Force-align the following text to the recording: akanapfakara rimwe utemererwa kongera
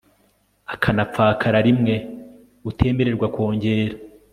akanapfakara 0.73 1.57
rimwe 1.67 1.95
utemererwa 2.69 3.27
kongera 3.35 3.93